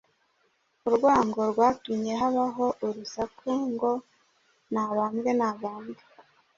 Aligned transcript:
Urwango 0.87 1.39
rwatumye 1.51 2.11
habaho 2.21 2.65
urusaku 2.87 3.49
ngo, 3.71 3.91
“Nabambwe! 4.71 5.29
Nabambwe!”, 5.39 6.01